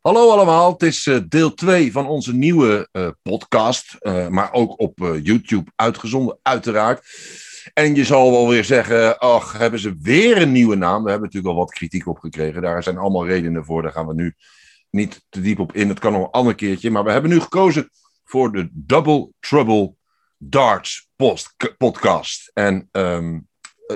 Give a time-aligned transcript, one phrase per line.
[0.00, 4.80] Hallo allemaal, het is uh, deel 2 van onze nieuwe uh, podcast, uh, maar ook
[4.80, 7.06] op YouTube uitgezonden, uiteraard.
[7.74, 11.02] En je zal wel weer zeggen, ach, hebben ze weer een nieuwe naam?
[11.02, 14.06] We hebben natuurlijk al wat kritiek op gekregen, daar zijn allemaal redenen voor, daar gaan
[14.06, 14.34] we nu
[14.90, 15.88] niet te diep op in.
[15.88, 17.90] Het kan nog een ander keertje, maar we hebben nu gekozen
[18.24, 19.94] voor de Double Trouble
[20.36, 21.08] Darts
[21.76, 22.50] podcast.
[22.54, 23.48] En um,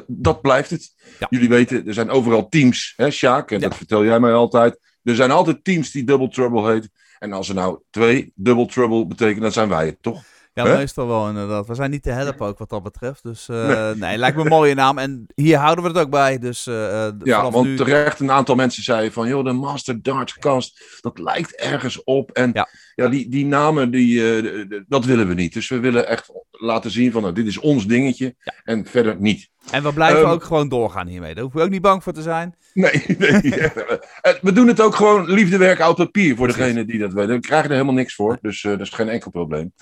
[0.06, 0.94] dat blijft het.
[1.18, 1.26] Ja.
[1.30, 3.68] Jullie weten, er zijn overal teams, hè Sjaak, en ja.
[3.68, 4.80] dat vertel jij mij altijd.
[5.02, 6.90] Er zijn altijd teams die Double Trouble heet.
[7.18, 10.24] En als er nou twee Double Trouble betekenen, dan zijn wij het, toch?
[10.54, 10.76] Ja, He?
[10.76, 11.66] meestal wel inderdaad.
[11.66, 13.22] We zijn niet te helpen ook wat dat betreft.
[13.22, 13.94] Dus uh, nee.
[13.94, 14.98] nee, lijkt me een mooie naam.
[14.98, 16.38] En hier houden we het ook bij.
[16.38, 17.76] Dus, uh, ja, want nu...
[17.76, 19.28] terecht een aantal mensen zeiden van...
[19.28, 22.30] joh, de Master Darts Cast, dat lijkt ergens op.
[22.30, 25.52] En ja, ja die, die namen, die, uh, dat willen we niet.
[25.52, 27.22] Dus we willen echt laten zien van...
[27.22, 28.54] Nou, dit is ons dingetje ja.
[28.64, 29.50] en verder niet.
[29.70, 31.34] En we blijven um, ook gewoon doorgaan hiermee.
[31.34, 32.54] Daar hoeven we ook niet bang voor te zijn.
[32.72, 33.40] Nee, nee.
[34.40, 37.34] we doen het ook gewoon liefdewerk oud papier voor degene die dat weten.
[37.34, 39.72] We krijgen er helemaal niks voor, dus dat is geen enkel probleem.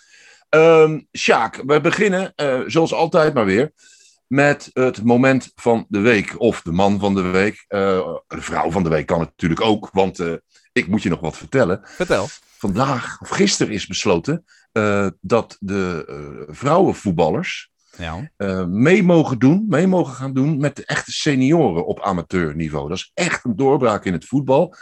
[0.51, 3.73] Um, Sjaak, we beginnen uh, zoals altijd maar weer
[4.27, 6.41] met het moment van de week.
[6.41, 7.65] Of de man van de week.
[7.69, 7.81] Uh,
[8.27, 10.33] de vrouw van de week kan het natuurlijk ook, want uh,
[10.73, 11.81] ik moet je nog wat vertellen.
[11.85, 12.27] Vertel.
[12.59, 14.45] Vandaag, of gisteren is besloten
[15.21, 18.31] dat de vrouwenvoetballers ja.
[18.67, 22.89] mee mogen doen, mee mogen gaan doen met de echte senioren op amateurniveau.
[22.89, 24.75] Dat is echt een doorbraak in het voetbal.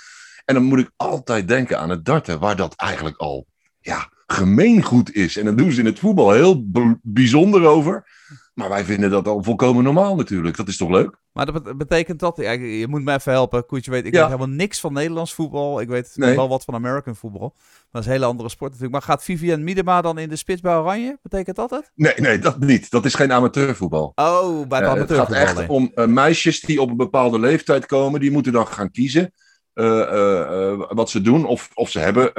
[0.44, 3.46] En dan moet ik altijd denken aan het darten, waar dat eigenlijk al,
[3.80, 5.36] ja gemeengoed is.
[5.36, 6.64] En dan doen ze in het voetbal heel
[7.02, 8.06] bijzonder over.
[8.54, 10.56] Maar wij vinden dat al volkomen normaal natuurlijk.
[10.56, 11.16] Dat is toch leuk?
[11.32, 13.66] Maar dat betekent dat, ja, je moet me even helpen.
[13.66, 14.20] Koetje weet, ik ja.
[14.20, 15.80] weet helemaal niks van Nederlands voetbal.
[15.80, 16.36] Ik weet nee.
[16.36, 17.54] wel wat van American voetbal.
[17.56, 18.98] Maar dat is een hele andere sport natuurlijk.
[18.98, 21.18] Maar gaat Vivian Miedema dan in de spits bij Oranje?
[21.22, 21.90] Betekent dat het?
[21.94, 22.90] Nee, nee, dat niet.
[22.90, 24.12] Dat is geen amateurvoetbal.
[24.14, 25.38] Oh, bij het uh, amateurvoetbal.
[25.38, 28.20] Het gaat echt om uh, meisjes die op een bepaalde leeftijd komen.
[28.20, 29.32] Die moeten dan gaan kiezen.
[29.78, 31.44] Uh, uh, wat ze doen.
[31.44, 32.32] Of, of ze hebben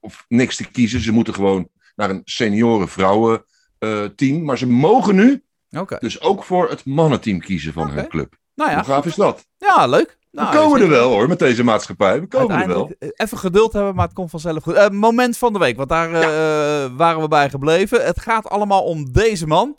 [0.00, 1.00] of niks te kiezen.
[1.00, 3.44] Ze moeten gewoon naar een senioren vrouwen
[4.16, 4.44] team.
[4.44, 5.98] Maar ze mogen nu okay.
[5.98, 7.96] dus ook voor het mannenteam kiezen van okay.
[7.96, 8.36] hun club.
[8.54, 8.76] Nou ja.
[8.76, 9.46] Hoe gaaf is dat?
[9.56, 10.18] Ja, leuk.
[10.30, 12.20] Nou, we komen er wel hoor, met deze maatschappij.
[12.20, 12.92] We komen er wel.
[12.98, 14.74] Even geduld hebben, maar het komt vanzelf goed.
[14.74, 16.84] Uh, moment van de week, want daar ja.
[16.84, 18.04] uh, waren we bij gebleven.
[18.04, 19.76] Het gaat allemaal om deze man.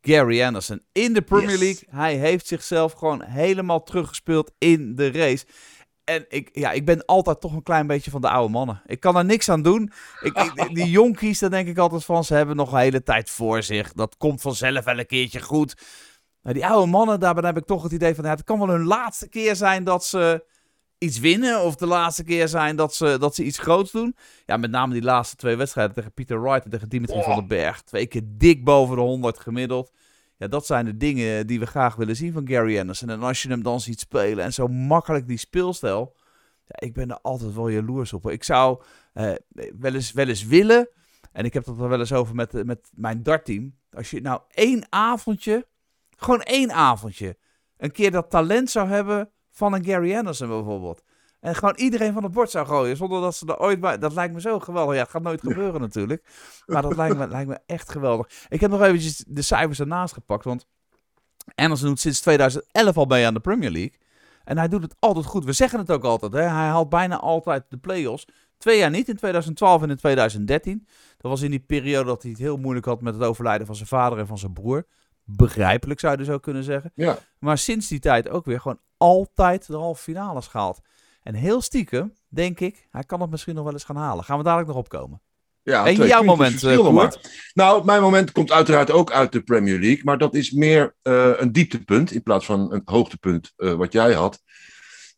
[0.00, 1.60] Gary Anderson in de Premier yes.
[1.60, 1.88] League.
[1.90, 5.44] Hij heeft zichzelf gewoon helemaal teruggespeeld in de race.
[6.12, 8.82] En ik, ja, ik ben altijd toch een klein beetje van de oude mannen.
[8.86, 9.92] Ik kan er niks aan doen.
[10.20, 13.30] Ik, ik, die jonkies, daar denk ik altijd van, ze hebben nog een hele tijd
[13.30, 13.92] voor zich.
[13.92, 15.74] Dat komt vanzelf wel een keertje goed.
[16.42, 18.68] Maar die oude mannen, daarbij heb ik toch het idee van, ja, het kan wel
[18.68, 20.44] hun laatste keer zijn dat ze
[20.98, 21.62] iets winnen.
[21.62, 24.16] Of de laatste keer zijn dat ze, dat ze iets groots doen.
[24.46, 27.24] Ja, met name die laatste twee wedstrijden tegen Peter Wright en tegen Dimitri oh.
[27.24, 27.82] van den Berg.
[27.82, 29.90] Twee keer dik boven de 100 gemiddeld.
[30.42, 33.10] Ja, dat zijn de dingen die we graag willen zien van Gary Anderson.
[33.10, 36.16] En als je hem dan ziet spelen en zo makkelijk die speelstijl.
[36.64, 38.30] Ja, ik ben er altijd wel jaloers op.
[38.30, 38.82] Ik zou
[39.14, 39.32] uh,
[39.78, 40.88] wel, eens, wel eens willen.
[41.32, 43.74] En ik heb het er wel eens over met, met mijn dartteam.
[43.90, 45.66] Als je nou één avondje,
[46.16, 47.36] gewoon één avondje,
[47.76, 51.02] een keer dat talent zou hebben van een Gary Anderson bijvoorbeeld.
[51.42, 52.96] En gewoon iedereen van het bord zou gooien.
[52.96, 53.98] Zonder dat ze er ooit bij.
[53.98, 54.94] Dat lijkt me zo geweldig.
[54.94, 56.24] Ja, het gaat nooit gebeuren natuurlijk.
[56.66, 58.46] Maar dat lijkt me, lijkt me echt geweldig.
[58.48, 60.44] Ik heb nog eventjes de cijfers ernaast gepakt.
[60.44, 60.66] Want
[61.54, 63.98] Anderson doet sinds 2011 al mee aan de Premier League.
[64.44, 65.44] En hij doet het altijd goed.
[65.44, 66.32] We zeggen het ook altijd.
[66.32, 66.40] Hè?
[66.40, 68.26] Hij haalt bijna altijd de play-offs.
[68.58, 70.86] Twee jaar niet, in 2012 en in 2013.
[71.18, 73.76] Dat was in die periode dat hij het heel moeilijk had met het overlijden van
[73.76, 74.86] zijn vader en van zijn broer.
[75.24, 76.92] Begrijpelijk zou je dus ook kunnen zeggen.
[76.94, 77.18] Ja.
[77.38, 80.80] Maar sinds die tijd ook weer gewoon altijd de halve finales gehaald.
[81.22, 84.24] En heel stiekem, denk ik, hij kan het misschien nog wel eens gaan halen.
[84.24, 85.20] Gaan we dadelijk nog opkomen.
[85.62, 87.08] Ja, en jouw moment, uh,
[87.52, 90.04] Nou, mijn moment komt uiteraard ook uit de Premier League.
[90.04, 94.12] Maar dat is meer uh, een dieptepunt in plaats van een hoogtepunt uh, wat jij
[94.12, 94.42] had.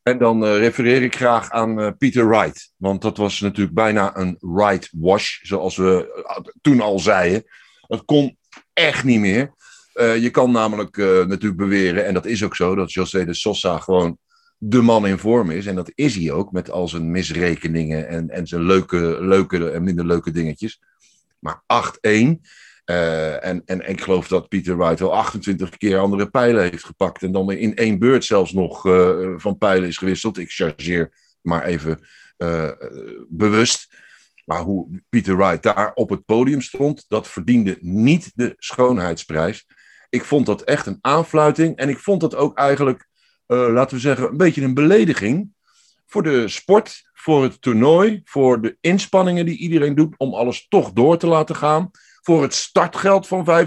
[0.02, 2.72] En dan refereer ik graag aan Peter Wright.
[2.76, 6.24] Want dat was natuurlijk bijna een right wash, zoals we
[6.60, 7.44] toen al zeiden.
[7.80, 8.36] Het kon
[8.72, 9.52] echt niet meer.
[9.94, 14.18] je kan namelijk natuurlijk beweren, en dat is ook zo, dat José de Sosa gewoon
[14.66, 15.66] de man in vorm is.
[15.66, 19.82] En dat is hij ook, met al zijn misrekeningen en, en zijn leuke, leuke en
[19.82, 20.80] minder leuke dingetjes.
[21.38, 21.66] Maar 8-1.
[22.90, 27.22] Uh, en, en ik geloof dat Peter Wright wel 28 keer andere pijlen heeft gepakt.
[27.22, 30.38] En dan in één beurt zelfs nog uh, van pijlen is gewisseld.
[30.38, 31.98] Ik chargeer maar even
[32.38, 32.70] uh,
[33.28, 33.94] bewust.
[34.44, 39.66] Maar hoe Peter Wright daar op het podium stond, dat verdiende niet de schoonheidsprijs.
[40.10, 41.76] Ik vond dat echt een aanfluiting.
[41.76, 43.08] En ik vond dat ook eigenlijk
[43.46, 45.52] laten we zeggen, een beetje een belediging
[46.06, 50.92] voor de sport, voor het toernooi, voor de inspanningen die iedereen doet om alles toch
[50.92, 51.90] door te laten gaan,
[52.22, 53.66] voor het startgeld van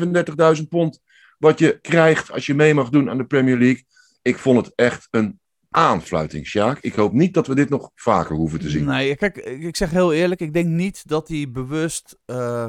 [0.58, 1.02] 35.000 pond
[1.38, 3.86] wat je krijgt als je mee mag doen aan de Premier League.
[4.22, 5.40] Ik vond het echt een
[5.70, 6.80] aanfluiting, Sjaak.
[6.80, 8.86] Ik hoop niet dat we dit nog vaker hoeven te zien.
[8.86, 12.68] Nee, kijk, ik zeg heel eerlijk, ik denk niet dat hij bewust uh,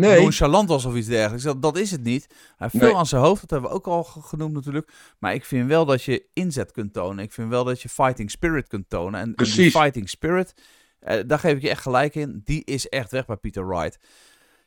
[0.00, 0.20] nee.
[0.20, 1.44] nonchalant was of iets dergelijks.
[1.44, 2.26] Dat, dat is het niet.
[2.28, 4.92] Hij heeft veel aan zijn hoofd, dat hebben we ook al genoemd natuurlijk.
[5.18, 7.24] Maar ik vind wel dat je inzet kunt tonen.
[7.24, 9.20] Ik vind wel dat je fighting spirit kunt tonen.
[9.20, 9.56] En, Precies.
[9.56, 10.54] die fighting spirit,
[11.00, 12.40] uh, daar geef ik je echt gelijk in.
[12.44, 13.98] Die is echt weg bij Peter Wright.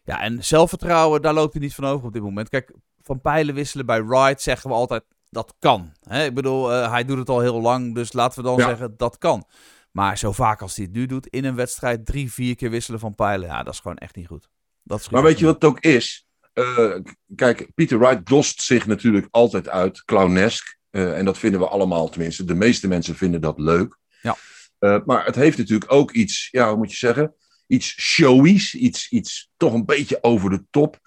[0.04, 2.50] Ja, en zelfvertrouwen, daar loopt hij niet van over op dit moment.
[2.50, 5.92] Kijk, van pijlen wisselen bij Wright zeggen we altijd dat kan.
[6.02, 6.26] Hè?
[6.26, 8.68] Ik bedoel, uh, hij doet het al heel lang, dus laten we dan Ja.
[8.68, 9.46] zeggen dat kan.
[9.92, 13.00] Maar zo vaak als hij het nu doet in een wedstrijd, drie, vier keer wisselen
[13.00, 14.50] van pijlen, ja, dat is gewoon echt niet goed.
[14.90, 16.28] Dat Maar weet je wat het ook is?
[16.54, 16.96] Uh,
[17.36, 20.78] kijk, Peter Wright dost zich natuurlijk altijd uit, clownesk.
[20.92, 23.98] Uh, en dat vinden we allemaal, tenminste, de meeste mensen vinden dat leuk.
[24.22, 24.38] Ja.
[24.80, 27.34] Uh, maar het heeft natuurlijk ook iets, ja, hoe moet je zeggen?
[27.68, 31.00] Iets showies, iets, iets toch een beetje over de top.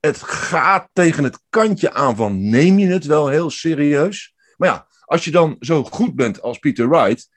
[0.00, 4.34] Het gaat tegen het kantje aan van neem je het wel heel serieus?
[4.56, 7.28] Maar ja, als je dan zo goed bent als Peter Wright,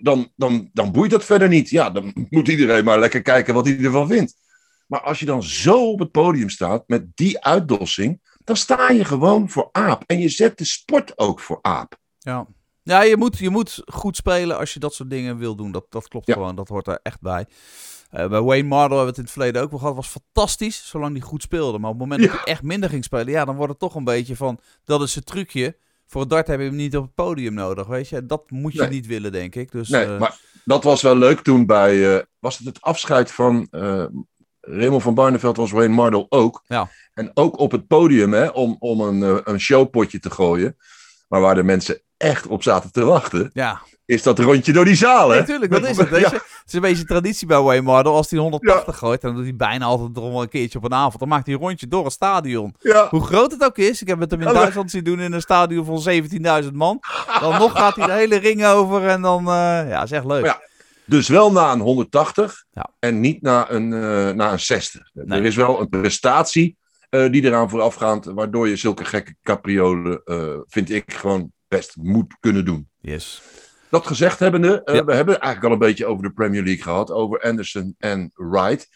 [0.00, 1.70] dan, dan, dan boeit dat verder niet.
[1.70, 4.34] Ja, dan moet iedereen maar lekker kijken wat hij ervan vindt.
[4.88, 9.04] Maar als je dan zo op het podium staat met die uitdossing, dan sta je
[9.04, 10.02] gewoon voor aap.
[10.06, 11.96] En je zet de sport ook voor aap.
[12.18, 12.46] Ja,
[12.82, 15.72] ja je, moet, je moet goed spelen als je dat soort dingen wil doen.
[15.72, 16.34] Dat, dat klopt Ja.
[16.34, 17.46] gewoon, dat hoort er echt bij.
[18.14, 19.94] Uh, bij Wayne Mardell hebben we het in het verleden ook wel gehad.
[19.94, 21.78] was fantastisch, zolang hij goed speelde.
[21.78, 22.26] Maar op het moment Ja.
[22.36, 25.02] dat hij echt minder ging spelen, ja, dan wordt het toch een beetje van, dat
[25.02, 25.76] is het trucje.
[26.06, 28.26] Voor het dart heb je hem niet op het podium nodig, weet je.
[28.26, 28.88] Dat moet je Nee.
[28.90, 29.72] niet willen, denk ik.
[29.72, 32.16] Dus, Nee, eh, maar dat was wel leuk toen bij.
[32.16, 33.68] eh, was het het afscheid van.
[34.70, 36.62] Raymond van Barneveld was Wayne Mardell ook.
[36.66, 36.88] Ja.
[37.14, 40.76] En ook op het podium hè, om, om een, eh, een showpotje te gooien.
[41.28, 44.94] Maar waar de mensen echt op zaten te wachten, ja, is dat rondje door die
[44.94, 45.28] zaal.
[45.30, 45.38] Hè?
[45.38, 46.08] natuurlijk, dat is het.
[46.10, 46.16] Ja.
[46.18, 46.24] je.
[46.24, 48.12] Het is een beetje traditie bij Wayne Mardell.
[48.12, 50.94] Als hij 180 gooit, dan doet hij bijna altijd nog wel een keertje op een
[50.94, 51.18] avond.
[51.18, 52.74] Dan maakt hij een rondje door een stadion.
[52.78, 53.06] Ja.
[53.10, 54.02] Hoe groot het ook is.
[54.02, 56.02] Ik heb het hem in Ja, Duitsland zien doen in een stadion van
[56.64, 57.00] 17.000 man.
[57.40, 59.38] Dan nog gaat hij de hele ring over en dan...
[59.48, 60.44] eh, ja, is echt leuk.
[60.44, 60.60] Ja,
[61.08, 62.90] Dus wel na een 180 Ja.
[62.98, 65.10] en niet na een, eh, na een 60.
[65.12, 65.38] Nee.
[65.38, 66.76] Er is wel een prestatie
[67.08, 72.36] eh, die eraan voorafgaat, waardoor je zulke gekke capriolen, eh, vind ik, gewoon best moet
[72.40, 72.88] kunnen doen.
[73.00, 73.42] Yes.
[73.90, 75.04] Dat gezegd hebbende, Ja.
[75.04, 78.30] we hebben het eigenlijk al een beetje over de Premier League gehad, over Anderson en
[78.34, 78.88] Wright.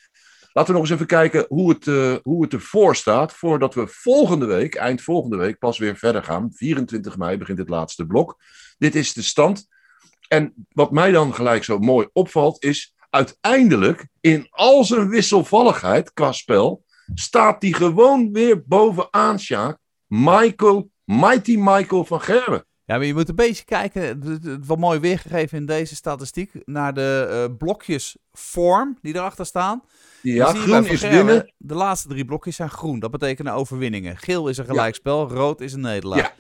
[0.53, 1.85] Laten we nog eens even kijken hoe het,
[2.23, 6.51] hoe het ervoor staat, voordat we volgende week, eind volgende week, pas weer verder gaan.
[6.53, 8.37] 24 mei begint het laatste blok.
[8.79, 9.67] Dit is de stand.
[10.33, 16.33] En wat mij dan gelijk zo mooi opvalt, is uiteindelijk in al zijn wisselvalligheid qua
[16.33, 16.85] spel,
[17.15, 19.79] staat hij gewoon weer bovenaan, Sjaak.
[20.07, 22.65] Michael, Mighty Michael van Gerwen.
[22.85, 26.95] Ja, maar je moet een beetje kijken, het- wel mooi weergegeven in deze statistiek, naar
[26.95, 29.83] de eh, blokjes vorm die erachter staan.
[30.23, 31.55] Ja, groen is Gerwen, winnen.
[31.57, 32.99] De laatste drie blokjes zijn groen.
[32.99, 34.17] Dat betekenen overwinningen.
[34.17, 36.19] Geel is een gelijkspel, rood is een nederlaag.
[36.19, 36.33] Ja.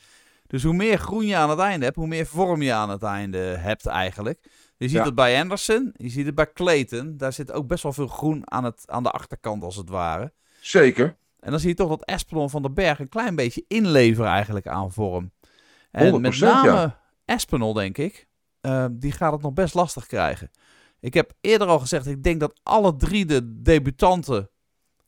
[0.52, 3.02] Dus hoe meer groen je aan het einde hebt, hoe meer vorm je aan het
[3.02, 4.38] einde hebt eigenlijk.
[4.76, 5.04] Je ziet Ja.
[5.04, 7.16] het bij Anderson, je ziet het bij Clayton.
[7.16, 10.32] Daar zit ook best wel veel groen aan, het, aan de achterkant als het ware.
[10.60, 11.16] Zeker.
[11.40, 14.66] En dan zie je toch dat Espelon van den Berg een klein beetje inleveren eigenlijk
[14.66, 15.32] aan vorm.
[15.90, 17.00] En 100%, met name ja.
[17.24, 18.28] Espinol, denk ik,
[18.60, 20.50] eh, die gaat het nog best lastig krijgen.
[21.00, 24.50] Ik heb eerder al gezegd, ik denk dat alle drie de debutanten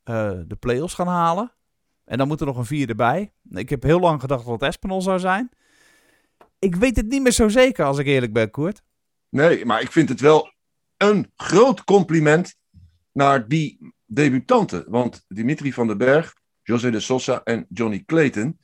[0.03, 1.51] eh, de play-offs gaan halen.
[2.05, 3.31] En dan moet er nog een vierde bij.
[3.49, 5.49] Ik heb heel lang gedacht dat het Espinol zou zijn.
[6.59, 8.81] Ik weet het niet meer zo zeker, als ik eerlijk ben, Koert.
[9.29, 10.53] Nee, maar ik vind het wel
[10.97, 12.55] een groot compliment
[13.11, 14.85] naar die debutanten.
[14.87, 16.33] Want Dimitri van den Berg,
[16.63, 18.59] José de Sosa en Johnny Clayton.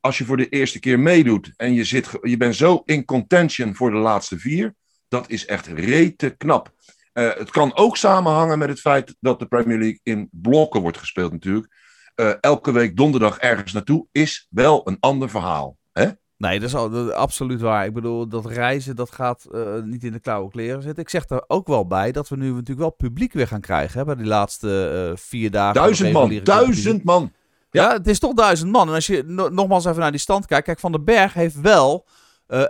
[0.00, 3.74] Als je voor de eerste keer meedoet en je, zit, je bent zo in contention
[3.74, 4.74] voor de laatste vier.
[5.08, 6.74] Dat is echt rete knap.
[7.12, 10.98] Eh, het kan ook samenhangen met het feit dat de Premier League in blokken wordt
[10.98, 11.74] gespeeld natuurlijk.
[12.18, 15.76] Eh, elke week donderdag ergens naartoe is wel een ander verhaal.
[15.92, 16.06] Hè?
[16.36, 17.84] Nee, dat is, al, dat is absoluut waar.
[17.86, 21.02] Ik bedoel, dat reizen, dat gaat eh, niet in de klauwe kleren zitten.
[21.02, 23.98] Ik zeg er ook wel bij dat we nu natuurlijk wel publiek weer gaan krijgen.
[23.98, 25.74] Hè, bij die laatste eh, vier dagen.
[25.74, 27.32] Duizend man, duizend man.
[27.70, 28.88] Ja, het is toch duizend man.
[28.88, 30.64] En als je no- nogmaals even naar die stand kijkt.
[30.64, 32.06] Kijk, Van den Berg heeft wel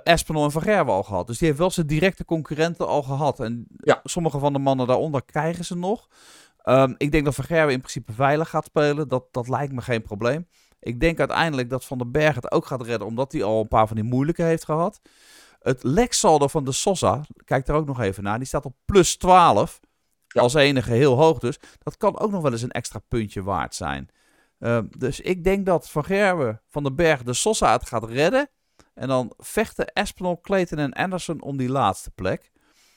[0.05, 1.27] Espinol en Van Gerwen al gehad.
[1.27, 3.41] Dus die heeft wel zijn directe concurrenten al gehad.
[3.41, 4.01] En Ja.
[4.05, 6.09] sommige van de mannen daaronder krijgen ze nog.
[6.63, 9.09] Ehm, ik denk dat Van Gerwen in principe veilig gaat spelen.
[9.09, 10.49] Dat, dat lijkt me geen probleem.
[10.81, 13.07] Ik denk uiteindelijk dat Van den Berg het ook gaat redden.
[13.07, 15.01] Omdat hij al een paar van die moeilijke heeft gehad.
[15.59, 18.39] Het leksaldo van de Sosa, kijk daar ook nog even naar.
[18.39, 19.81] Die staat op plus 12.
[20.27, 20.41] Ja.
[20.41, 21.59] Als enige heel hoog dus.
[21.79, 24.09] Dat kan ook nog wel eens een extra puntje waard zijn.
[24.59, 28.51] Ehm, dus ik denk dat Van Gerwen van den Berg de Sosa het gaat redden.
[28.95, 32.51] En dan vechten Espinol, Clayton en Anderson om die laatste plek.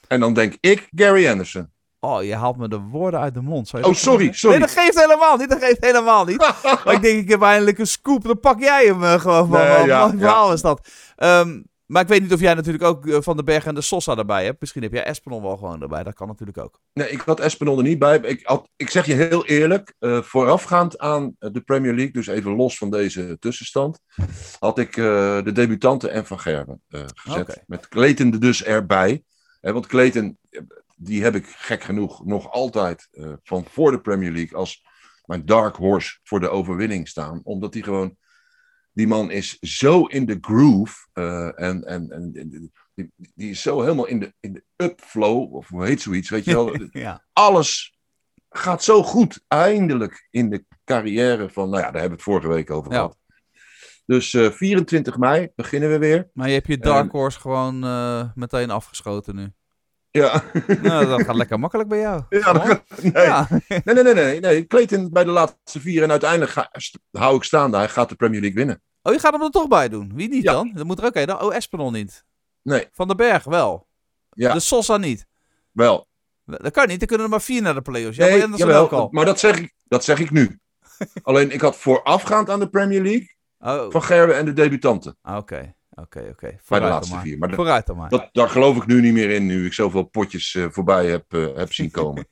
[0.07, 1.71] En dan denk ik Gary Anderson.
[2.03, 3.67] Oh, je haalt me de woorden uit de mond.
[3.67, 4.57] Zou je Oh, sorry, kunnen sorry.
[4.57, 5.49] Nee, dat geeft helemaal niet.
[5.49, 6.37] Dat geeft helemaal niet.
[6.85, 8.23] maar ik denk, ik heb eindelijk een scoop.
[8.23, 9.59] Dan pak jij hem eh, gewoon van.
[9.59, 10.87] Nee, ja, verhaal is dat.
[11.15, 13.81] Ehm, Maar ik weet niet of jij natuurlijk ook eh, Van den Berg en de
[13.81, 14.59] Sosa erbij hebt.
[14.59, 16.03] Misschien heb jij Espinol wel gewoon erbij.
[16.03, 16.79] Dat kan natuurlijk ook.
[16.93, 18.17] Nee, ik had Espinol er niet bij.
[18.17, 22.55] Ik, had, ik zeg je heel eerlijk, uh, voorafgaand aan de Premier League, dus even
[22.55, 23.99] los van deze tussenstand,
[24.59, 25.05] had ik uh,
[25.43, 26.81] de debutanten en Van Gerben
[27.13, 27.41] gezet.
[27.41, 27.63] Okay.
[27.67, 29.23] Met Clayton er dus erbij.
[29.61, 30.37] want Clayton,
[31.03, 33.09] die heb ik gek genoeg nog altijd
[33.43, 34.83] van voor de Premier League als
[35.25, 37.41] mijn dark horse voor de overwinning staan.
[37.43, 38.17] Omdat hij gewoon
[38.93, 41.07] die man is zo in de groove.
[41.13, 42.31] Uh, en, en, en
[42.93, 45.53] die, die, is zo helemaal in de, in de upflow.
[45.53, 46.87] Of hoe heet zoiets, weet je wel.
[46.91, 47.23] ja.
[47.33, 47.97] Alles
[48.49, 49.43] gaat zo goed.
[49.47, 51.69] Eindelijk in de carrière van...
[51.69, 53.17] Nou ja, daar hebben we het vorige week over gehad.
[54.05, 56.29] Dus uh, eh, 24 mei beginnen we weer.
[56.33, 59.53] Maar je hebt je Dark Horse gewoon uh, meteen afgeschoten nu.
[60.11, 60.43] Ja.
[60.81, 62.23] Nou, dat gaat lekker makkelijk bij jou.
[62.29, 63.11] Ja, dat nee.
[63.13, 63.47] Ja.
[63.67, 63.81] nee.
[63.83, 64.67] nee, nee, nee, nee.
[64.67, 66.71] Clayton bij de laatste vier en uiteindelijk ga,
[67.11, 67.73] hou ik staan.
[67.73, 68.81] Hij gaat de Premier League winnen.
[69.01, 70.11] Oh, je gaat hem er toch bij doen?
[70.15, 70.71] Wie niet dan?
[70.73, 71.41] Dat moet er ook een.
[71.41, 72.25] Oh, Espinol niet.
[72.61, 72.87] Nee.
[72.91, 73.87] Van den Berg wel.
[74.29, 74.53] Ja.
[74.53, 75.25] De Sosa niet.
[75.71, 76.09] Wel.
[76.45, 78.17] Dat kan niet, er kunnen er maar vier naar de play-offs.
[78.17, 79.07] Ja, nee, jawel, al.
[79.11, 80.59] maar dat zeg ik, dat zeg ik nu.
[81.23, 83.91] Alleen, ik had voorafgaand aan de Premier League oh.
[83.91, 85.17] Van Gerben en de debutanten.
[85.21, 85.75] Ah, oké.
[85.95, 86.57] Oké, oké.
[86.67, 87.37] Bij de laatste vier.
[87.37, 88.09] Maar Vooruit dan maar.
[88.09, 91.33] Dat, daar geloof ik nu niet meer in, nu ik zoveel potjes uh, voorbij heb,
[91.33, 92.27] uh, heb zien komen.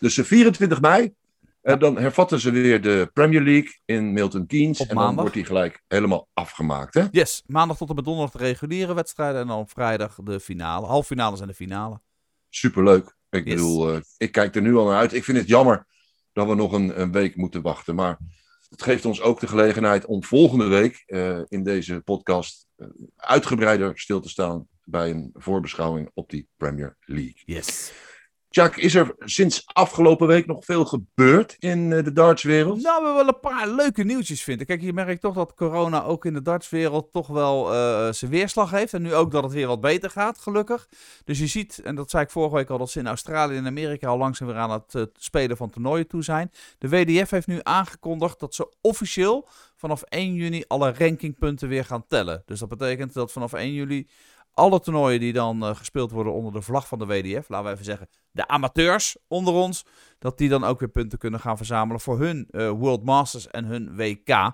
[0.00, 1.14] dus uh, 24 mei,
[1.62, 1.76] ja.
[1.76, 4.80] dan hervatten ze weer de Premier League in Milton Keynes.
[4.80, 5.14] Op en maandag.
[5.14, 7.04] dan wordt die gelijk helemaal afgemaakt, hè?
[7.10, 9.40] Yes, maandag tot en met donderdag de reguliere wedstrijden.
[9.40, 10.86] En dan op vrijdag de finale.
[10.86, 12.00] Halffinales en de finale.
[12.48, 13.14] Superleuk.
[13.30, 13.54] Ik Yes.
[13.54, 15.12] bedoel, eh, ik kijk er nu al naar uit.
[15.12, 15.86] Ik vind het jammer
[16.32, 17.94] dat we nog een, een week moeten wachten.
[17.94, 18.18] Maar
[18.68, 22.65] het geeft ons ook de gelegenheid om volgende week eh, in deze podcast eh,
[23.16, 27.42] uitgebreider stil te staan bij een voorbeschouwing op die Premier League.
[27.44, 27.92] Yes.
[28.56, 32.82] Jack, is er sinds afgelopen week nog veel gebeurd in eh, de dartswereld?
[32.82, 34.66] Nou, we hebben wel een paar leuke nieuwtjes vinden.
[34.66, 38.70] Kijk, je merkt toch dat corona ook in de dartswereld toch wel eh, zijn weerslag
[38.70, 38.94] heeft.
[38.94, 40.88] En nu ook dat het weer wat beter gaat, gelukkig.
[41.24, 43.66] Dus je ziet, en dat zei ik vorige week al, dat ze in Australië en
[43.66, 46.50] Amerika al langzaam weer aan het uh, spelen van toernooien toe zijn.
[46.78, 52.06] De WDF heeft nu aangekondigd dat ze officieel vanaf 1 juni alle rankingpunten weer gaan
[52.06, 52.42] tellen.
[52.46, 54.08] Dus dat betekent dat vanaf 1 juli
[54.52, 57.72] alle toernooien die dan uh, gespeeld worden onder de vlag van de WDF, laten we
[57.72, 59.86] even zeggen de amateurs onder ons,
[60.18, 63.64] dat die dan ook weer punten kunnen gaan verzamelen voor hun uh, World Masters en
[63.64, 64.28] hun WK.
[64.28, 64.50] Uh,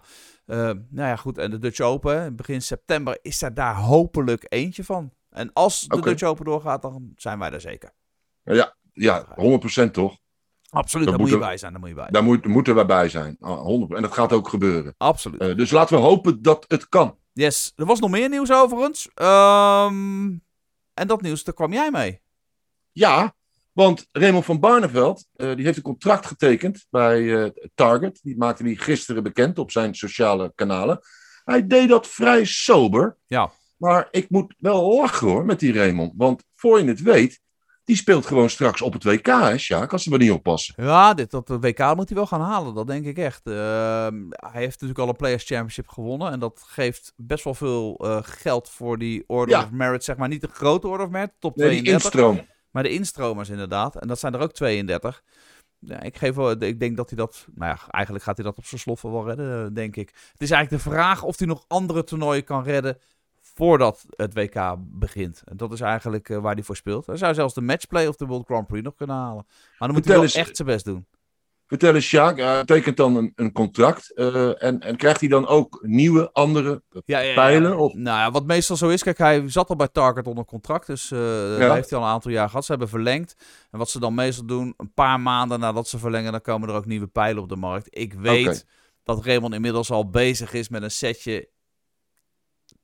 [0.46, 5.12] nou ja, goed, en de Dutch Open, begin september is er daar hopelijk eentje van.
[5.30, 6.00] En als de.
[6.00, 7.92] Dutch Open doorgaat, dan zijn wij er zeker.
[8.42, 9.26] Ja, ja
[9.86, 10.18] 100% toch?
[10.72, 12.08] Absoluut, daar moet je bij zijn, daar moet je bij.
[12.10, 13.36] Daar moet, moeten we bij zijn.
[13.40, 13.96] Ah, 100%.
[13.96, 14.94] En dat gaat ook gebeuren.
[14.96, 15.40] Absoluut.
[15.40, 17.16] Eh, dus laten we hopen dat het kan.
[17.32, 19.08] Yes, er was nog meer nieuws overigens.
[19.14, 20.30] Ehm,
[20.94, 22.20] en dat nieuws, daar kwam jij mee.
[22.92, 23.34] Ja,
[23.72, 28.20] want Raymond van Barneveld, eh, die heeft een contract getekend bij eh, Target.
[28.22, 31.00] Die maakte hij gisteren bekend op zijn sociale kanalen.
[31.44, 33.16] Hij deed dat vrij sober.
[33.26, 33.52] Ja.
[33.76, 36.12] Maar ik moet wel lachen hoor met die Raymond.
[36.16, 37.40] Want voor je het weet,
[37.84, 40.74] die speelt gewoon straks op het WK, hè, Sjaak, als ze maar niet oppassen.
[40.76, 43.46] Ja, dit, dat WK moet hij wel gaan halen, dat denk ik echt.
[43.46, 46.30] Ehm, hij heeft natuurlijk al een Players Championship gewonnen.
[46.30, 49.62] En dat geeft best wel veel eh, geld voor die Order Ja.
[49.62, 50.04] of Merit.
[50.04, 52.20] Zeg maar niet de grote Order of Merit, top Nee, die 32.
[52.20, 52.46] instroom.
[52.70, 53.96] Maar de instromers inderdaad.
[53.96, 55.22] En dat zijn er ook 32.
[55.78, 57.46] Ja, ik, geef wel, ik denk dat hij dat...
[57.54, 60.08] Nou ja, eigenlijk gaat hij dat op zijn sloffen wel redden, eh, denk ik.
[60.32, 62.98] Het is eigenlijk de vraag of hij nog andere toernooien kan redden...
[63.54, 65.42] voordat het WK begint.
[65.44, 67.06] En dat is eigenlijk eh, waar hij voor speelt.
[67.06, 69.44] Hij zou zelfs de matchplay of de World Grand Prix nog kunnen halen.
[69.78, 71.06] Maar dan moet hij wel eens- echt zijn best doen.
[71.66, 74.14] Vertel eens, Sjaak, hij tekent dan een, een contract.
[74.14, 77.34] eh, en, en krijgt hij dan ook nieuwe, andere Ja, ja, ja.
[77.34, 77.78] pijlen?
[77.78, 80.86] Of, Nou ja, wat meestal zo is, kijk, hij zat al bij Target onder contract,
[80.86, 81.18] dus eh
[81.58, 82.64] dat heeft hij al een aantal jaar gehad.
[82.64, 83.36] Ze hebben verlengd.
[83.70, 86.74] En wat ze dan meestal doen, een paar maanden nadat ze verlengen, dan komen er
[86.74, 87.86] ook nieuwe pijlen op de markt.
[87.90, 88.66] Ik weet
[89.02, 91.48] dat Raymond inmiddels al bezig is met een setje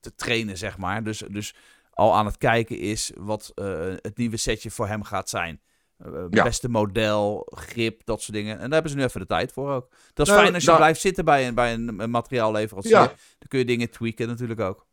[0.09, 1.05] te trainen, zeg maar.
[1.05, 1.55] Dus, dus
[1.91, 5.61] al aan het kijken is wat eh, het nieuwe setje voor hem gaat zijn.
[5.97, 6.43] Eh, Ja.
[6.43, 8.55] Beste model, grip, dat soort dingen.
[8.55, 9.89] En daar hebben ze nu even de tijd voor ook.
[10.15, 12.93] Dat is Nou, fijn als je daar- blijft zitten bij een, bij een, een materiaalleverancier.
[12.93, 13.07] Ja.
[13.07, 14.87] Dan kun je dingen tweaken natuurlijk ook.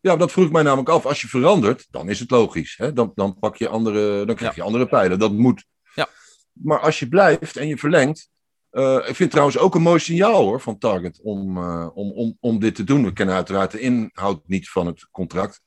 [0.00, 1.06] Ja, dat vroeg ik mij namelijk af.
[1.06, 2.76] Als je verandert, dan is het logisch.
[2.76, 2.92] Hè?
[2.92, 5.18] Dan, dan, pak je andere, dan krijg je andere pijlen.
[5.18, 5.64] Dat moet.
[5.94, 6.08] Ja.
[6.52, 8.30] Maar als je blijft en je verlengt.
[8.72, 12.10] Eh, ik vind het trouwens ook een mooi signaal hoor, van Target om, eh, om,
[12.10, 13.04] om, om dit te doen.
[13.04, 15.60] We kennen uiteraard de inhoud niet van het contract.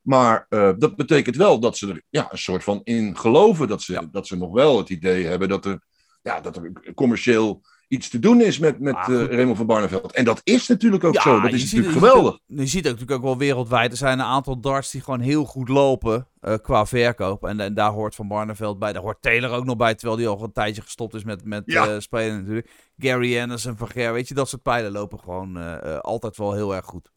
[0.00, 3.68] Maar eh, dat betekent wel dat ze er ja, een soort van in geloven.
[3.68, 4.08] Dat ze, Ja.
[4.10, 5.84] dat ze nog wel het idee hebben dat er,
[6.22, 9.06] ja, dat er commercieel iets te doen is met, met Ah.
[9.06, 10.12] Raymond van Barneveld.
[10.12, 11.40] En dat is natuurlijk ook zo.
[11.40, 12.32] Dat is ziet- natuurlijk je ziet geweldig.
[12.32, 13.90] ook- Je ziet ook natuurlijk ook wel wereldwijd.
[13.90, 17.44] Er zijn een aantal darts die gewoon heel goed lopen eh, qua verkoop.
[17.44, 18.92] En, en daar hoort Van Barneveld bij.
[18.92, 21.62] Daar hoort Taylor ook nog bij, terwijl die al een tijdje gestopt is met, met
[21.66, 21.86] Ja.
[21.88, 22.70] eh, spelen natuurlijk.
[22.98, 26.84] Gary Anderson, Van Ger, weet je, dat soort pijlen lopen gewoon altijd wel heel erg
[26.84, 27.10] goed.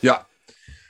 [0.00, 0.26] Ja.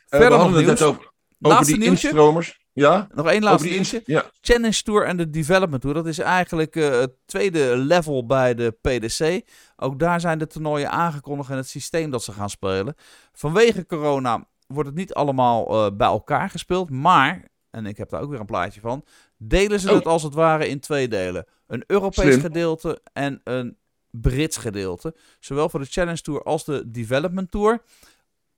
[0.07, 2.09] Verder we nog hadden het net over, over Laatste die nieuwtje.
[2.09, 2.67] instromers.
[2.79, 3.09] Ja?
[3.15, 4.25] Nog één laatste ja.
[4.41, 5.97] Challenge Tour en de Development Tour.
[5.97, 9.41] Dat is eigenlijk eh, het tweede level bij de PDC.
[9.77, 12.95] Ook daar zijn de toernooien aangekondigd en het systeem dat ze gaan spelen.
[13.33, 16.91] Vanwege corona wordt het niet allemaal eh, bij elkaar gespeeld.
[16.91, 19.05] Maar, en ik heb daar ook weer een plaatje van,
[19.37, 19.95] delen ze Oh.
[19.95, 21.47] het als het ware in twee delen.
[21.67, 22.41] Een Europees Slim.
[22.41, 23.77] gedeelte en een
[24.11, 25.15] Brits gedeelte.
[25.41, 27.83] Zowel voor de Challenge Tour als de Development Tour.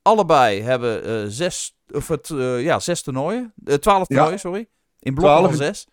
[0.01, 3.53] Allebei hebben eh, zes, of het, eh, ja, zes toernooien.
[3.65, 4.15] eh, twaalf Ja.
[4.15, 4.67] toernooien, sorry.
[4.99, 5.87] In blokken van zes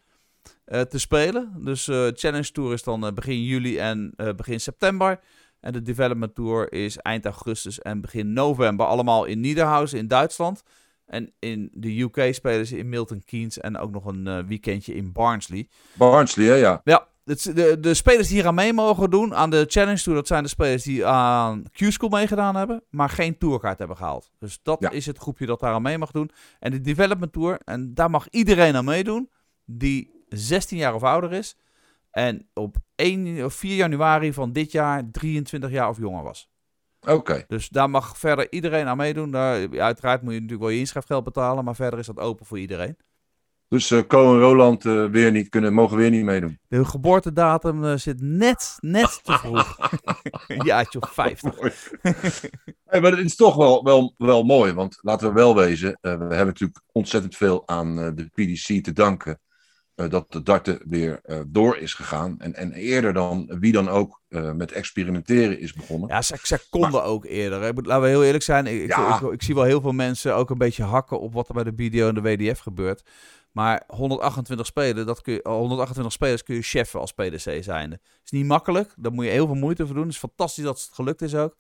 [0.88, 1.52] te spelen.
[1.64, 1.84] Dus
[2.14, 5.20] Challenge Tour is dan begin juli en begin september.
[5.60, 8.86] En de Development Tour is eind augustus en begin november.
[8.86, 10.62] Allemaal in Niederhausen in Duitsland.
[11.06, 15.12] En in de UK spelen ze in Milton Keynes en ook nog een weekendje in
[15.12, 15.68] Barnsley.
[15.92, 16.54] Barnsley, hè?
[16.54, 16.80] Ja.
[16.84, 20.26] Ja, de, de spelers die hier aan mee mogen doen aan de Challenge Tour, dat
[20.26, 24.30] zijn de spelers die aan Q-School meegedaan hebben, maar geen tourkaart hebben gehaald.
[24.38, 24.90] Dus dat Ja.
[24.90, 26.30] is het groepje dat daar aan mee mag doen.
[26.58, 29.30] En de Development Tour, en daar mag iedereen aan meedoen
[29.64, 31.56] die 16 jaar of ouder is.
[32.10, 36.50] En op 1 of 4 januari van dit jaar 23 jaar of jonger was.
[37.00, 37.44] Oké.
[37.48, 39.30] Dus daar mag verder iedereen aan meedoen.
[39.30, 42.58] Daar, uiteraard moet je natuurlijk wel je inschrijfgeld betalen, maar verder is dat open voor
[42.58, 42.96] iedereen.
[43.68, 46.58] Dus eh Co en Roland eh, weer niet kunnen, mogen weer niet meedoen.
[46.68, 49.78] De geboortedatum eh, zit net, net te vroeg.
[50.46, 51.56] Een jaartje of 50.
[51.56, 51.72] Mooi.
[52.84, 56.08] Hey, maar het is toch wel, wel, wel mooi, want laten we wel wezen, we
[56.08, 59.40] hebben natuurlijk ontzettend veel aan de PDC te danken.
[59.94, 62.40] dat de darten weer door is gegaan.
[62.40, 64.20] En, en eerder dan wie dan ook
[64.54, 66.08] met experimenteren is begonnen.
[66.08, 67.62] Ja, ze, ze konden ook eerder.
[67.62, 67.70] hè.
[67.74, 68.66] Laten we heel eerlijk zijn.
[68.66, 71.54] Ik, ik, ik zie wel heel veel mensen ook een beetje hakken op wat er
[71.54, 73.02] bij de BDO en de WDF gebeurt.
[73.58, 78.00] Maar 128 spelen, dat kun je, 128 spelers kun je cheffen als PDC zijnde.
[78.24, 78.94] is niet makkelijk.
[78.96, 80.04] Daar moet je heel veel moeite voor doen.
[80.04, 81.56] Het is fantastisch dat het gelukt is ook.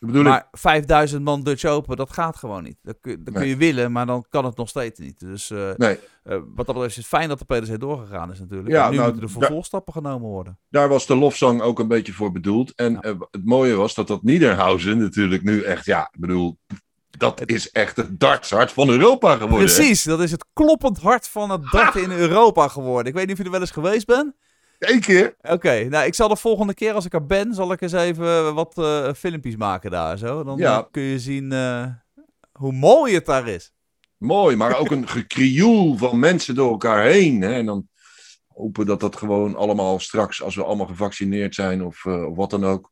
[0.00, 2.76] Maar 5000 man Dutch Open, dat gaat gewoon niet.
[2.82, 5.20] Dat kun, dat kun je willen, maar dan kan het nog steeds niet.
[5.20, 8.40] Dus eh, Nee, eh, wat dat betreft is het fijn dat de PDC doorgegaan is
[8.40, 8.68] natuurlijk.
[8.70, 10.58] Ja, En nu nou, moeten er vervolgstappen genomen worden.
[10.68, 12.74] daar was de lofzang ook een beetje voor bedoeld.
[12.74, 13.00] En Ja.
[13.00, 16.58] eh, het mooie was dat dat Niederhausen natuurlijk nu echt, ja, ik bedoel,
[17.18, 19.58] dat Het- is echt het dartshart van Europa geworden.
[19.74, 23.06] Precies, dat is het kloppend hart van het darten in Europa geworden.
[23.06, 24.34] Ik weet niet of je er wel eens geweest bent.
[24.78, 25.34] Eén keer.
[25.42, 28.54] Oké, nou ik zal de volgende keer als ik er ben, zal ik eens even
[28.54, 30.44] wat eh, filmpjes maken daar zo.
[30.44, 30.78] Dan Ja.
[30.78, 31.84] eh, kun je zien eh,
[32.52, 33.72] hoe mooi het daar is.
[34.18, 37.40] Mooi, maar ook een gekrioel van mensen door elkaar heen.
[37.42, 37.52] Hè?
[37.52, 37.88] En dan
[38.48, 42.50] hopen dat dat gewoon allemaal straks, als we allemaal gevaccineerd zijn of, eh, of wat
[42.50, 42.90] dan ook,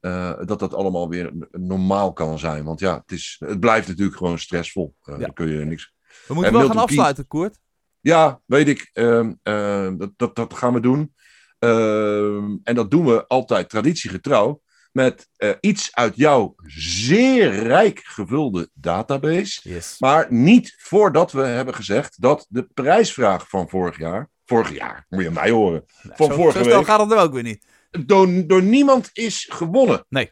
[0.00, 2.64] Eh, dat dat allemaal weer normaal kan zijn.
[2.64, 4.94] Want ja, het, is, het blijft natuurlijk gewoon stressvol.
[5.02, 5.20] Eh Ja.
[5.20, 5.92] Daar kun je niks.
[6.26, 7.58] We moeten En wel gaan afsluiten, Koert.
[8.00, 8.90] Ja, weet ik.
[8.92, 11.14] ehm, ehm, dat, dat, dat gaan we doen.
[11.58, 14.62] Ehm, en dat doen we altijd traditiegetrouw.
[14.92, 19.68] Met eh, iets uit jouw zeer rijk gevulde database.
[19.68, 19.96] Yes.
[19.98, 24.28] Maar niet voordat we hebben gezegd dat de prijsvraag van vorig jaar.
[24.44, 25.84] Vorig jaar, moet je mij horen.
[25.86, 26.86] van zo, vorige zo snel week.
[26.86, 27.66] gaat het nu ook weer niet.
[27.90, 30.04] Door, door niemand is gewonnen.
[30.08, 30.30] Nee.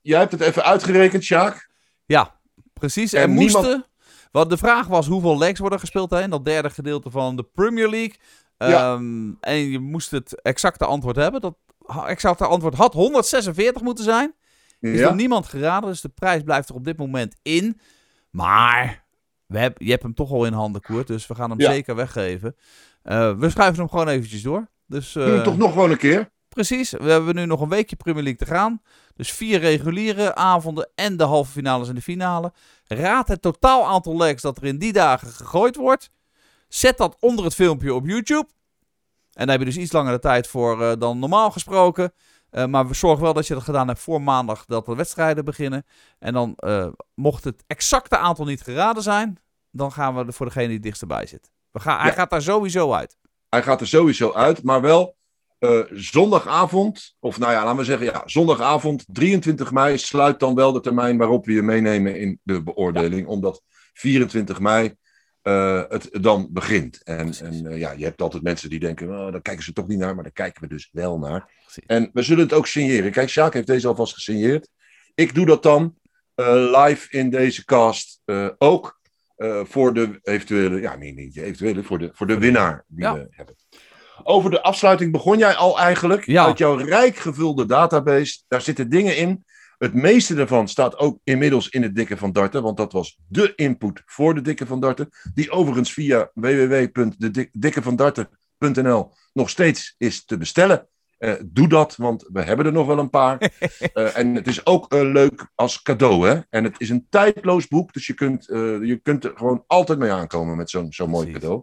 [0.00, 1.70] Jij hebt het even uitgerekend, Sjaak.
[2.06, 2.40] Ja,
[2.72, 3.12] precies.
[3.12, 3.86] Er En niemand- moesten...
[4.30, 7.42] Want de vraag was hoeveel legs worden gespeeld hè, in dat derde gedeelte van de
[7.42, 8.14] Premier League.
[8.58, 8.94] Ja.
[8.94, 11.40] Ehm, en je moest het exacte antwoord hebben.
[11.40, 11.56] Dat
[12.06, 14.34] exacte antwoord had 146 moeten zijn.
[14.80, 15.06] Is Ja.
[15.06, 17.80] door niemand geraden, dus de prijs blijft er op dit moment in.
[18.30, 19.04] Maar
[19.46, 21.70] we heb, je hebt hem toch al in handen, Koert, dus we gaan hem Ja.
[21.70, 22.56] zeker weggeven.
[23.02, 24.68] Eh, we schuiven hem gewoon eventjes door.
[24.86, 26.30] Dus, Doe het eh, toch nog gewoon een keer.
[26.52, 28.82] Precies, we hebben nu nog een weekje Premier League te gaan.
[29.14, 32.52] Dus vier reguliere avonden en de halve finales en de finale.
[32.86, 36.10] Raad het totaal aantal legs dat er in die dagen gegooid wordt.
[36.68, 38.46] Zet dat onder het filmpje op YouTube.
[39.32, 42.12] En daar heb je dus iets langer de tijd voor eh, dan normaal gesproken.
[42.50, 45.44] Eh, maar we zorgen wel dat je dat gedaan hebt voor maandag dat de wedstrijden
[45.44, 45.86] beginnen.
[46.18, 49.38] En dan, eh, mocht het exacte aantal niet geraden zijn,
[49.70, 51.50] dan gaan we er voor degene die het dichtst bij zit.
[51.70, 53.18] We gaan, Hij gaat daar sowieso uit.
[53.48, 55.20] Hij gaat er sowieso uit, maar wel
[55.62, 60.72] eh, zondagavond, of nou ja, laten we zeggen, ja, zondagavond 23 mei sluit dan wel
[60.72, 64.94] de termijn waarop we je meenemen in de beoordeling, omdat 24 mei
[65.42, 67.02] eh, het dan begint.
[67.02, 67.40] En, Precies.
[67.40, 69.98] en eh, ja, je hebt altijd mensen die denken, oh, daar kijken ze toch niet
[69.98, 71.50] naar, maar daar kijken we dus wel naar.
[71.62, 71.84] Precies.
[71.86, 73.12] En we zullen het ook signeren.
[73.12, 74.68] Kijk, Sjaak heeft deze alvast gesigneerd.
[75.14, 75.94] Ik doe dat dan
[76.74, 78.20] live in deze cast
[78.58, 79.00] ook.
[79.62, 83.14] voor de eventuele, ja, niet, niet eventuele, voor de, voor de winnaar die Ja.
[83.14, 83.61] we hebben.
[84.24, 86.26] Over de afsluiting begon jij al eigenlijk.
[86.26, 86.44] Ja.
[86.44, 89.44] Uit jouw rijk gevulde database, daar zitten dingen in.
[89.78, 93.52] Het meeste daarvan staat ook inmiddels in het Dikke van Darten, want dat was de
[93.54, 95.08] input voor de Dikke van Darten.
[95.34, 100.86] Die overigens via www.dikkevandarten.nl nog steeds is te bestellen.
[101.18, 103.38] Eh, doe dat, want we hebben er nog wel een paar.
[103.92, 106.40] Eh, en het is ook eh, leuk als cadeau, hè?
[106.50, 108.44] En het is een tijdloos boek, dus je kunt,
[108.82, 111.62] je kunt er gewoon altijd mee aankomen met zo'n zo'n mooi cadeau.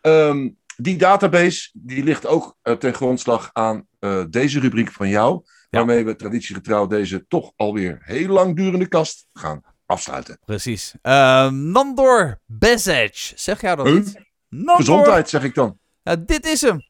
[0.00, 5.42] Ehm, die database, die ligt ook eh, ten grondslag aan eh, deze rubriek van jou,
[5.70, 10.38] waarmee we traditiegetrouw deze toch alweer heel lang durende kast gaan afsluiten.
[10.44, 10.94] Precies.
[11.02, 13.32] Eh, Nandor Bezic.
[13.34, 14.04] Zeg jou dat Huh?
[14.48, 15.78] Nandor Gezondheid, zeg ik dan.
[16.02, 16.80] Ja, dit is hem.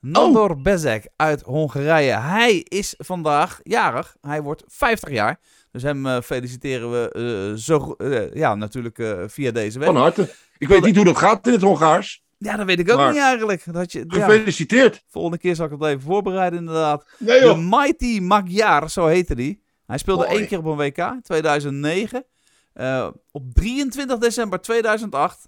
[0.00, 2.12] Nandor Bezek uit Hongarije.
[2.12, 4.16] Hij is vandaag jarig.
[4.20, 5.40] Hij wordt 50 jaar.
[5.70, 7.94] Dus hem eh, feliciteren we eh, zo,
[8.34, 9.88] ja, natuurlijk via deze weg.
[9.88, 10.34] Van harte.
[10.58, 12.24] Ik weet niet hoe dat gaat in het Hongaars.
[12.46, 13.72] Ja, dat weet ik ook Maar- niet eigenlijk.
[13.72, 15.04] Dat je, ja, Gefeliciteerd.
[15.08, 17.06] volgende keer zal ik het even voorbereiden inderdaad.
[17.18, 19.62] Nee De Mighty Magyar, zo heette die.
[19.86, 22.24] Hij speelde één keer op een WK, 2009.
[22.72, 25.44] Eh, op 23 december 2008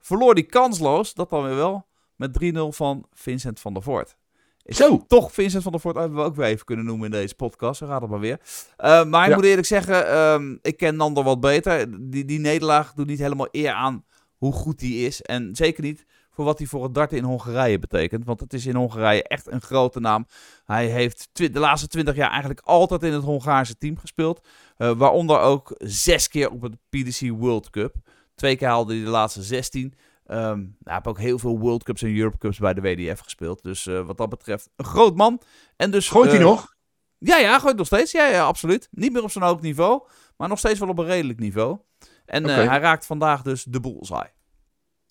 [0.00, 1.86] verloor hij kansloos, dat dan weer wel,
[2.16, 4.16] met 3-0 van Vincent van der Voort.
[4.64, 5.04] Is Zo.
[5.08, 7.78] Toch Vincent van der Voort hebben we ook weer even kunnen noemen in deze podcast.
[7.78, 8.40] Zo gaat het maar weer.
[8.76, 9.34] Eh, maar ik Ja.
[9.36, 11.86] moet eerlijk zeggen, ehm, ik ken Nander wat beter.
[12.10, 14.04] Die, die nederlaag doet niet helemaal eer aan
[14.36, 15.22] hoe goed hij is.
[15.22, 18.24] En zeker niet voor wat hij voor het darten in Hongarije betekent.
[18.24, 20.26] Want het is in Hongarije echt een grote naam.
[20.64, 24.46] Hij heeft de laatste twintig jaar eigenlijk altijd in het Hongaarse team gespeeld.
[24.76, 27.94] Eh, waaronder ook zes keer op het PDC World Cup.
[28.34, 29.94] Twee keer haalde hij de laatste 16.
[30.26, 33.20] Ehm nou, hij heeft ook heel veel World Cups en Europe Cups bij de WDF
[33.20, 33.62] gespeeld.
[33.62, 35.40] Dus eh, wat dat betreft een groot man.
[35.76, 36.74] En dus, Gooit hij eh, nog?
[37.18, 38.12] Ja, ja, gooit nog steeds.
[38.12, 38.88] Ja, ja, absoluut.
[38.90, 40.02] Niet meer op zo'n hoog niveau,
[40.36, 41.78] maar nog steeds wel op een redelijk niveau.
[42.24, 44.30] En hij raakt vandaag dus de bullseye.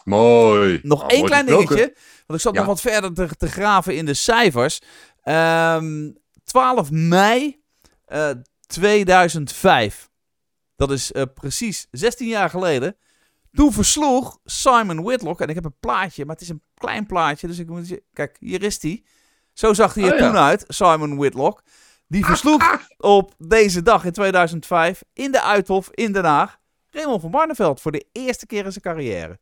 [0.03, 0.79] Mooi.
[0.83, 1.95] Nog Nou, één klein dingetje.
[2.25, 2.59] Want ik zat Ja.
[2.59, 4.81] nog wat verder te, te graven in de cijfers.
[5.23, 6.11] Ehm
[6.43, 7.61] 12 mei
[8.05, 8.29] eh,
[8.67, 10.09] 2005.
[10.75, 12.97] Dat is eh, precies 16 jaar geleden.
[13.51, 15.41] Toen versloeg Simon Whitlock.
[15.41, 17.47] En ik heb een plaatje, maar het is een klein plaatje.
[17.47, 18.03] Dus ik moet je.
[18.13, 19.03] Kijk, hier is hij.
[19.53, 20.27] Zo zag hij er Oh, ja.
[20.27, 21.61] toen uit, Simon Whitlock.
[22.07, 26.59] Die versloeg op deze dag in 2005 in de Uithof in Den Haag.
[26.89, 29.39] Raymond van Barneveld voor de eerste keer in zijn carrière.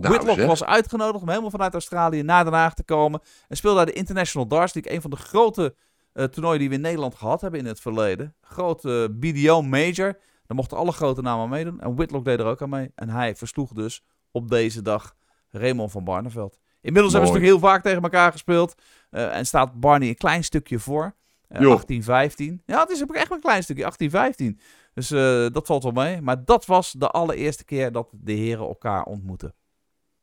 [0.00, 0.46] Nou, Whitlock zeg.
[0.46, 3.20] was uitgenodigd om helemaal vanuit Australië naar Den Haag te komen.
[3.48, 4.92] En speelde daar de International Darts League.
[4.94, 5.74] Een van de grote
[6.12, 8.34] eh, toernooien die we in Nederland gehad hebben in het verleden.
[8.40, 10.18] Grote BDO Major.
[10.46, 11.80] Daar mochten alle grote namen aan meedoen.
[11.80, 12.92] En Whitlock deed er ook aan mee.
[12.94, 15.14] En hij versloeg dus op deze dag
[15.50, 16.58] Raymond van Barneveld.
[16.80, 18.74] Inmiddels hebben ze natuurlijk heel vaak tegen elkaar gespeeld.
[19.10, 21.14] Eh, en staat Barney een klein stukje voor.
[21.48, 21.70] Eh, Joh.
[21.70, 22.62] 1815.
[22.66, 23.82] Ja, het is ook echt een klein stukje.
[23.82, 24.60] 1815.
[24.94, 26.20] Dus eh, dat valt wel mee.
[26.20, 29.54] Maar dat was de allereerste keer dat de heren elkaar ontmoetten.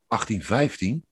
[0.08, 1.04] 1815?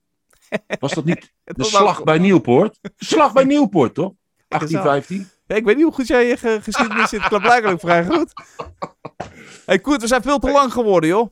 [0.81, 2.79] Was dat niet de slag bij Nieuwpoort?
[2.97, 4.13] Slag bij Nieuwpoort, toch?
[4.49, 5.29] 1815?
[5.47, 7.23] Ja, ik weet niet hoe goed jij je ge- geschiedenis zit.
[7.29, 8.33] Klopt blijkbaar vrij goed.
[9.67, 11.31] hey, Koert, we zijn veel te lang geworden, joh.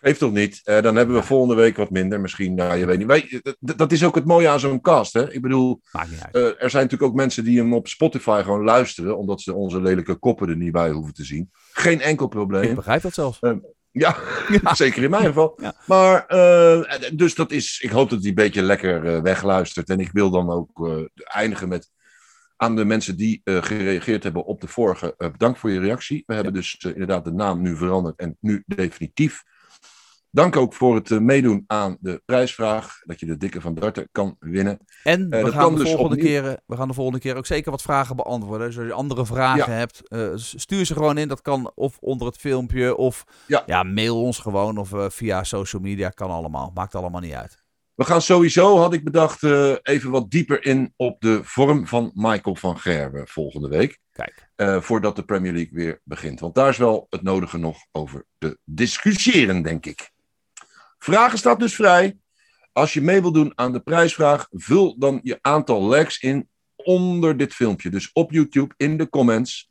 [0.00, 0.60] Geeft toch niet?
[0.64, 2.20] Eh, dan hebben we volgende week wat minder.
[2.20, 3.06] Misschien, nou, je weet niet.
[3.06, 5.32] Wij, dat, is ook het mooie aan zo'n cast, hè?
[5.32, 5.80] Ik bedoel,
[6.32, 9.80] eh, er zijn natuurlijk ook mensen die hem op Spotify gewoon luisteren, omdat ze onze
[9.80, 11.50] lelijke koppen er niet bij hoeven te zien.
[11.72, 12.74] Geen enkel ik probleem.
[12.74, 13.38] begrijp dat zelfs.
[13.90, 14.16] Ja,
[14.62, 14.74] Ja.
[14.84, 15.58] zeker in mijn geval.
[15.60, 15.74] Ja.
[15.86, 19.88] Maar, eh, dus dat is, ik hoop dat hij een beetje lekker eh, wegluistert.
[19.88, 21.90] En ik wil dan ook eh, eindigen met
[22.56, 25.14] aan de mensen die eh, gereageerd hebben op de vorige.
[25.16, 26.22] eh, bedankt voor je reactie.
[26.26, 29.42] We hebben dus eh, inderdaad de naam nu veranderd en nu definitief.
[30.30, 32.98] Dank ook voor het eh, meedoen aan de prijsvraag.
[33.04, 34.78] Dat je de dikke van Darten kan winnen.
[35.02, 36.28] En we, Eh, dat gaan de dus volgende opnieuw.
[36.30, 38.66] keer, eh, we gaan de volgende keer ook zeker wat vragen beantwoorden.
[38.66, 40.02] Dus als je andere vragen hebt,
[40.34, 41.28] stuur ze gewoon in.
[41.28, 43.62] Dat kan of onder het filmpje of Ja.
[43.66, 43.82] ja.
[43.82, 44.78] mail ons gewoon.
[44.78, 46.70] Of via social media, kan allemaal.
[46.74, 47.62] Maakt allemaal niet uit.
[47.94, 49.42] We gaan sowieso, had ik bedacht,
[49.82, 53.98] even wat dieper in op de vorm van Michael van Gerwen volgende week.
[54.12, 54.48] Kijk.
[54.84, 56.40] voordat de Premier League weer begint.
[56.40, 60.10] Want daar is wel het nodige nog over te discussiëren, denk ik.
[60.98, 62.18] Vragen staat dus vrij.
[62.72, 67.36] Als je mee wil doen aan de prijsvraag, vul dan je aantal likes in onder
[67.36, 67.90] dit filmpje.
[67.90, 69.70] Dus op YouTube in de comments.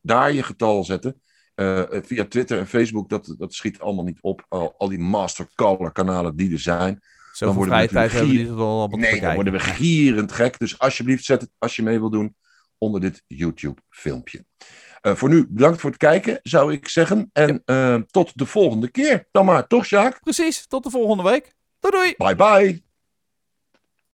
[0.00, 1.20] Daar je getal zetten.
[1.54, 4.44] Eh, via Twitter en Facebook, dat, dat schiet allemaal niet op.
[4.48, 7.00] Al, al die mastercaller kanalen die er zijn.
[7.32, 10.58] Zoveel worden we tijd hebben we Nee, dan worden we gierend gek.
[10.58, 12.36] Dus alsjeblieft, zet het als je mee wil doen
[12.78, 14.44] onder dit YouTube-filmpje.
[15.00, 17.30] Eh, voor nu, bedankt voor het kijken, zou ik zeggen.
[17.32, 19.28] En eh, tot de volgende keer.
[19.32, 20.20] Dan maar, toch, Sjaak?
[20.22, 21.52] Precies, tot de volgende week.
[21.80, 22.14] Doei doei!
[22.16, 22.87] Bye bye.